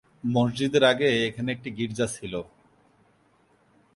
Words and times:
মসজিদের 0.23 0.83
আগে 0.91 1.07
এখানে 1.27 1.49
একটি 1.51 1.69
গির্জা 1.77 2.07
ছিল। 2.15 2.33